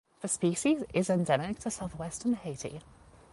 The 0.21 0.27
species 0.27 0.83
is 0.95 1.11
endemic 1.11 1.59
to 1.59 1.69
Southwestern 1.69 2.33
Haiti. 2.33 2.81